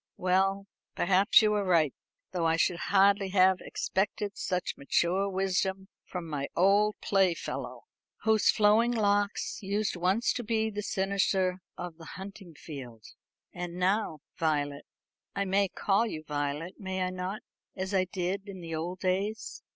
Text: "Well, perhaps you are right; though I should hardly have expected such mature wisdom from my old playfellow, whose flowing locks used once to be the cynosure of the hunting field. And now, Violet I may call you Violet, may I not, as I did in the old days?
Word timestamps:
"Well, 0.17 0.65
perhaps 0.95 1.43
you 1.43 1.53
are 1.53 1.63
right; 1.63 1.93
though 2.31 2.47
I 2.47 2.55
should 2.57 2.85
hardly 2.89 3.29
have 3.29 3.59
expected 3.61 4.35
such 4.35 4.75
mature 4.75 5.29
wisdom 5.29 5.89
from 6.05 6.27
my 6.27 6.47
old 6.55 6.95
playfellow, 7.01 7.83
whose 8.23 8.49
flowing 8.49 8.89
locks 8.93 9.59
used 9.61 9.95
once 9.95 10.33
to 10.33 10.43
be 10.43 10.71
the 10.71 10.81
cynosure 10.81 11.59
of 11.77 11.97
the 11.97 12.05
hunting 12.17 12.55
field. 12.55 13.03
And 13.53 13.75
now, 13.75 14.21
Violet 14.39 14.87
I 15.35 15.45
may 15.45 15.67
call 15.67 16.07
you 16.07 16.23
Violet, 16.23 16.79
may 16.79 17.03
I 17.03 17.11
not, 17.11 17.43
as 17.75 17.93
I 17.93 18.05
did 18.05 18.49
in 18.49 18.59
the 18.59 18.73
old 18.73 19.01
days? 19.01 19.61